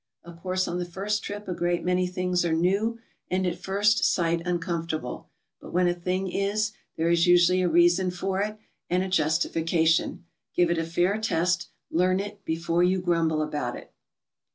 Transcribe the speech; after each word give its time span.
Of 0.23 0.41
course 0.41 0.67
on 0.67 0.79
the 0.79 0.85
first 0.85 1.21
trip 1.23 1.47
a 1.47 1.53
great 1.53 1.85
many 1.85 2.07
things 2.07 2.43
are 2.43 2.53
new 2.53 2.97
and 3.29 3.45
at 3.45 3.55
first 3.59 4.03
sight 4.03 4.41
unoom'fiortable, 4.47 5.25
but 5.59 5.73
when 5.73 5.87
a 5.87 5.93
thing 5.93 6.27
is, 6.27 6.71
there 6.97 7.11
is 7.11 7.27
usually 7.27 7.61
a 7.61 7.69
reason 7.69 8.09
for 8.09 8.41
it, 8.41 8.57
and 8.89 9.03
a 9.03 9.07
justi 9.07 9.49
fication. 9.49 10.23
Give 10.55 10.71
it 10.71 10.79
a 10.79 10.85
fair 10.85 11.19
test, 11.19 11.69
karn 11.95 12.19
it, 12.19 12.43
before 12.45 12.81
you 12.81 12.99
grumble 12.99 13.47
aboui 13.47 13.75
it. 13.75 13.93